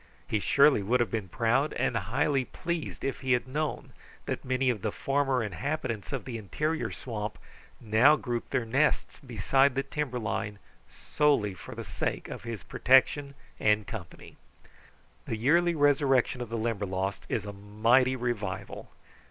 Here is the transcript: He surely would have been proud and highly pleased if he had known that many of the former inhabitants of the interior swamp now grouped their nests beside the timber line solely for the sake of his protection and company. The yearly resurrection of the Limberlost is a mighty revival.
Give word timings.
He 0.27 0.39
surely 0.39 0.81
would 0.81 0.99
have 0.99 1.11
been 1.11 1.29
proud 1.29 1.73
and 1.73 1.95
highly 1.95 2.45
pleased 2.45 3.03
if 3.03 3.19
he 3.19 3.33
had 3.33 3.47
known 3.47 3.93
that 4.25 4.43
many 4.43 4.71
of 4.71 4.81
the 4.81 4.91
former 4.91 5.43
inhabitants 5.43 6.11
of 6.11 6.25
the 6.25 6.39
interior 6.39 6.89
swamp 6.91 7.37
now 7.79 8.15
grouped 8.15 8.49
their 8.49 8.65
nests 8.65 9.19
beside 9.19 9.75
the 9.75 9.83
timber 9.83 10.17
line 10.17 10.57
solely 10.89 11.53
for 11.53 11.75
the 11.75 11.83
sake 11.83 12.29
of 12.29 12.41
his 12.41 12.63
protection 12.63 13.35
and 13.59 13.85
company. 13.85 14.37
The 15.27 15.37
yearly 15.37 15.75
resurrection 15.75 16.41
of 16.41 16.49
the 16.49 16.57
Limberlost 16.57 17.27
is 17.29 17.45
a 17.45 17.53
mighty 17.53 18.15
revival. 18.15 18.89